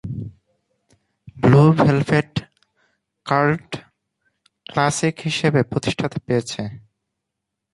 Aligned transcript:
Blue 1.41 1.63
Velvet 1.81 2.31
cult 3.25 3.69
classic 4.65 5.15
হিসেবে 5.27 5.59
প্রতিষ্ঠা 5.71 6.07
পেয়েছে। 6.25 6.61